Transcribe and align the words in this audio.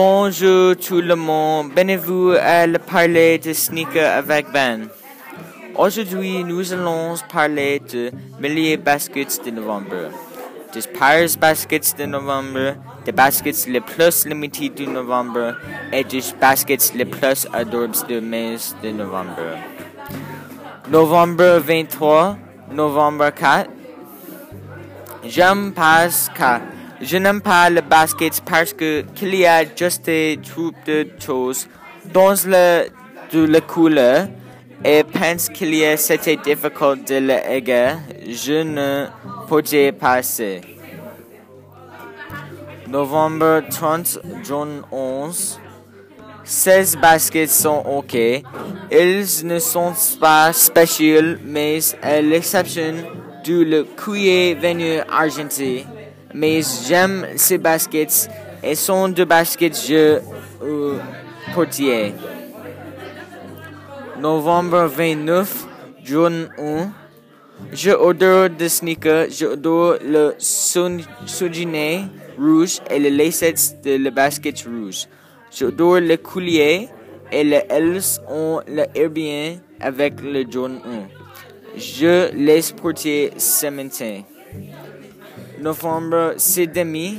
Bonjour 0.00 0.76
tout 0.76 1.00
le 1.00 1.16
monde, 1.16 1.72
bienvenue 1.74 2.36
à 2.36 2.68
le 2.68 2.78
parler 2.78 3.36
de 3.36 3.52
sneaker 3.52 4.18
avec 4.18 4.46
Ben. 4.52 4.86
Aujourd'hui, 5.74 6.44
nous 6.44 6.72
allons 6.72 7.16
parler 7.28 7.80
de 7.80 8.12
milliers 8.38 8.76
baskets 8.76 9.44
de 9.44 9.50
novembre. 9.50 10.12
Des 10.72 10.82
Paris 10.96 11.36
baskets 11.36 11.96
de 11.98 12.04
novembre, 12.04 12.76
des 13.04 13.10
baskets 13.10 13.66
les 13.66 13.80
plus 13.80 14.24
limitées 14.24 14.68
de 14.68 14.84
novembre 14.84 15.56
et 15.92 16.04
des 16.04 16.22
baskets 16.40 16.92
les 16.94 17.04
plus 17.04 17.48
adorables 17.52 18.06
de 18.08 18.20
mai 18.20 18.54
de 18.80 18.90
novembre. 18.90 19.58
Novembre 20.88 21.58
23, 21.58 22.36
novembre 22.70 23.30
4. 23.30 23.68
J'aime 25.24 25.72
pas 25.72 26.06
car 26.36 26.60
je 27.00 27.16
n'aime 27.16 27.40
pas 27.40 27.70
le 27.70 27.80
basket 27.80 28.40
parce 28.44 28.72
que 28.72 29.02
qu'il 29.14 29.34
y 29.34 29.46
a 29.46 29.64
juste 29.64 30.10
troupes 30.42 30.74
de 30.86 31.08
choses 31.24 31.68
dans 32.12 32.34
le 32.46 32.88
de 33.32 33.44
la 33.44 33.60
couleur 33.60 34.28
et 34.84 35.04
pense 35.04 35.48
qu'il 35.48 35.74
y 35.74 35.84
a 35.84 35.96
c'était 35.96 36.36
difficile 36.36 37.04
de 37.06 37.18
l'égayer. 37.18 37.94
Je 38.28 38.62
ne 38.62 39.06
pouvais 39.46 39.92
pas 39.92 40.14
assez. 40.14 40.60
Novembre 42.88 43.62
30, 43.70 44.18
June 44.44 44.82
11. 44.90 45.60
16 46.44 46.96
baskets 46.96 47.50
sont 47.50 47.82
OK. 47.86 48.14
Ils 48.14 49.44
ne 49.44 49.58
sont 49.58 49.92
pas 50.18 50.52
spéciaux, 50.54 51.36
mais 51.44 51.80
à 52.00 52.22
l'exception 52.22 52.94
du 53.44 53.66
le 53.66 53.84
cuir 53.84 54.56
venu 54.58 55.00
argenté. 55.10 55.84
Mais 56.34 56.60
j'aime 56.86 57.26
ces 57.36 57.58
baskets 57.58 58.28
et 58.62 58.74
sont 58.74 59.08
de 59.08 59.24
baskets 59.24 59.78
je 59.86 60.20
ou 60.62 60.98
portier. 61.54 62.12
Novembre 64.20 64.86
29, 64.86 65.66
June 66.04 66.48
1. 66.58 66.90
Je 67.72 67.90
adore 67.90 68.50
de 68.50 68.68
sneakers, 68.68 69.30
je 69.30 69.46
adore 69.46 69.96
le 70.04 70.34
soudiné 70.38 72.04
rouge 72.38 72.78
et 72.90 72.98
les 72.98 73.10
lacets 73.10 73.76
de 73.82 73.96
le 73.96 74.10
basket 74.10 74.62
rouge. 74.62 75.06
J'adore 75.50 76.00
le 76.00 76.16
coulier 76.16 76.88
et 77.32 77.44
les 77.44 77.62
Ls 77.70 78.20
ont 78.28 78.60
le 78.66 79.08
bien 79.08 79.56
avec 79.80 80.20
le 80.20 80.44
jaune 80.50 80.80
1. 80.84 81.76
Je 81.76 82.32
laisse 82.34 82.72
porter 82.72 83.32
ce 83.36 83.66
matin. 83.68 84.22
Novembre, 85.60 86.34
c'est 86.36 86.66
demi. 86.66 87.18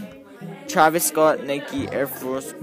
Travis 0.67 1.01
Scott 1.01 1.39
Nike 1.45 1.89
Air 1.91 2.07
Force 2.07 2.55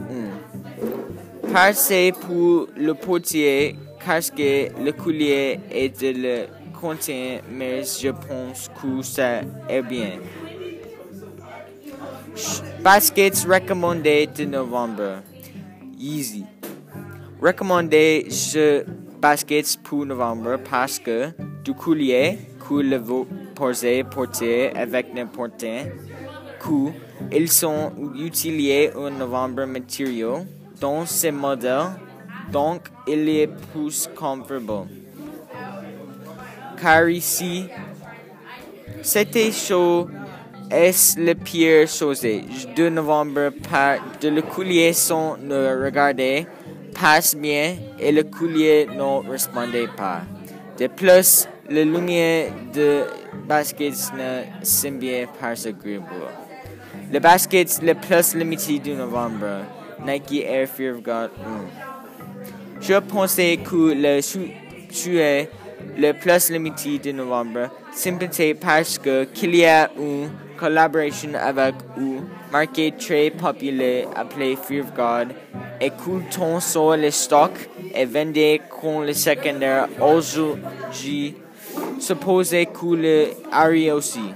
1. 1.45 1.53
Passez 1.53 2.13
pour 2.13 2.69
le 2.77 2.95
portier, 2.95 3.77
casque, 4.05 4.39
le 4.39 4.93
coulier 4.93 5.61
et 5.71 5.89
de 5.89 6.13
le 6.13 6.47
contient, 6.81 7.41
mais 7.51 7.83
je 7.83 8.09
pense 8.11 8.71
que 8.81 9.03
ça 9.03 9.41
est 9.69 9.83
bien. 9.83 10.19
Baskets 12.83 13.47
recommandés 13.49 14.29
de 14.29 14.45
novembre. 14.45 15.23
Easy. 15.99 16.45
Recommandé 17.43 18.27
ce 18.31 18.85
baskets 19.21 19.79
pour 19.83 20.07
novembre 20.07 20.59
parce 20.71 20.99
que 20.99 21.31
du 21.65 21.75
coulier 21.75 22.39
que 22.69 22.75
le 22.75 22.99
posez 23.57 24.05
porter 24.05 24.71
avec 24.77 25.13
n'importe 25.15 25.65
coup, 26.61 26.93
ils 27.33 27.51
sont 27.51 27.93
utilisés 28.15 28.95
en 28.95 29.11
novembre 29.11 29.65
matériaux 29.65 30.45
dans 30.81 31.07
ces 31.07 31.33
modèles, 31.33 31.91
donc 32.53 32.83
il 33.07 33.29
est 33.29 33.49
plus 33.73 34.09
confortable. 34.15 34.89
Car 36.81 37.09
ici, 37.09 37.65
c'était 39.03 39.51
chaud 39.51 40.09
est 40.71 41.17
le 41.19 41.35
pire 41.35 41.89
chose. 41.89 42.23
De 42.77 42.89
novembre, 42.89 43.51
par 43.71 43.97
de 44.21 44.29
le 44.29 44.43
coulier 44.43 44.93
sont 44.93 45.37
ne 45.41 45.85
regardait 45.85 46.47
passe 47.01 47.35
bien 47.37 47.77
et 47.99 48.11
le 48.13 48.25
coulier 48.25 48.87
ne 48.87 49.29
répondait 49.31 49.89
pas. 49.97 50.23
De 50.79 50.89
plus, 50.89 51.49
la 51.71 51.85
lumière 51.85 52.53
de 52.75 53.05
baskets 53.49 54.13
ne 54.15 54.43
semblait 54.63 55.27
pas 55.41 55.67
agréable. 55.67 56.05
Le 57.11 57.19
basket 57.19 57.81
le 57.83 57.95
plus 57.95 58.35
limité 58.35 58.79
de 58.79 58.95
novembre, 58.95 59.65
Nike 60.05 60.45
Air 60.45 60.69
Fear 60.69 60.97
of 60.97 61.03
God 61.03 61.31
1. 61.41 62.81
Je 62.81 62.95
pensais 62.95 63.57
que 63.57 63.95
le 63.95 64.21
le 65.99 66.13
plus 66.13 66.51
limité 66.51 66.99
de 66.99 67.13
novembre, 67.13 67.71
simplement 67.93 68.55
parce 68.61 68.99
que 68.99 69.25
qu'il 69.25 69.57
y 69.57 69.65
a 69.65 69.91
une 69.99 70.29
collaboration 70.59 71.31
avec 71.35 71.75
une 71.97 72.21
marque 72.53 72.97
très 72.99 73.31
populaire 73.31 74.09
appelée 74.15 74.57
Fear 74.57 74.85
of 74.85 74.95
God 74.95 75.29
et 75.81 75.91
coûtant 75.91 76.61
sur 76.61 76.97
le 76.97 77.11
stock 77.11 77.53
et 77.97 78.05
vendait 78.05 78.61
con 78.69 79.01
le 79.01 79.13
secondaire 79.13 79.89
aujourd'hui 80.01 81.35
supposé 81.99 82.67
que 82.67 82.95
le 82.95 83.27
Harry 83.51 83.91
aussi. 83.91 84.33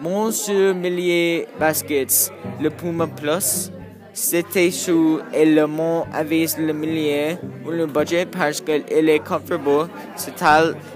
Monsieur 0.00 0.72
Millier 0.72 1.46
Baskets, 1.60 2.32
le 2.60 2.70
Puma 2.70 3.06
Plus, 3.06 3.70
c'était 4.12 4.70
sous 4.70 5.20
et 5.32 5.46
le 5.46 5.66
mont 5.66 6.04
avait 6.12 6.46
le 6.58 6.72
millier 6.72 7.36
ou 7.64 7.70
le 7.70 7.86
budget 7.86 8.26
parce 8.26 8.60
qu'il 8.60 8.84
est 8.90 9.18
confortable, 9.20 9.88
c'est 10.16 10.34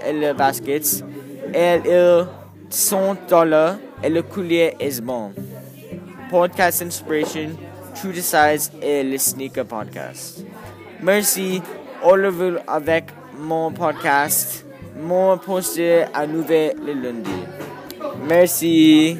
et 0.07 0.13
le 0.13 0.33
baskets, 0.33 1.03
et 1.53 1.79
il 1.85 2.27
100 2.69 3.29
dollars 3.29 3.77
et 4.03 4.09
le 4.09 4.21
coulier 4.21 4.75
est 4.79 5.01
bon. 5.01 5.31
Podcast 6.29 6.81
Inspiration, 6.81 7.51
True 7.95 8.13
Size 8.13 8.71
et 8.81 9.03
le 9.03 9.17
Sneaker 9.17 9.65
Podcast. 9.65 10.43
Merci, 11.01 11.61
au 12.03 12.09
revoir 12.11 12.61
avec 12.67 13.05
mon 13.37 13.71
podcast, 13.71 14.65
mon 14.99 15.37
posté 15.37 16.03
à 16.13 16.25
nouvelle 16.25 16.75
le 16.83 16.93
lundi. 16.93 17.29
Merci. 18.27 19.17